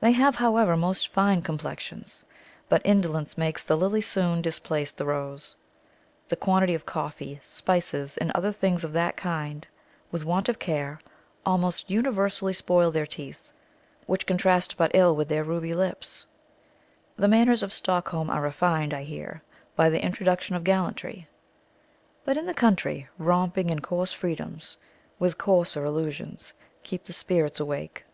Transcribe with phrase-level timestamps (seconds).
[0.00, 2.24] They have, however, mostly fine complexions;
[2.68, 5.54] but indolence makes the lily soon displace the rose.
[6.26, 9.64] The quantity of coffee, spices, and other things of that kind,
[10.10, 10.98] with want of care,
[11.46, 13.52] almost universally spoil their teeth,
[14.06, 16.26] which contrast but ill with their ruby lips.
[17.16, 19.44] The manners of Stockholm are refined, I hear,
[19.76, 21.28] by the introduction of gallantry;
[22.24, 24.78] but in the country, romping and coarse freedoms,
[25.20, 28.04] with coarser allusions, keep the spirits awake.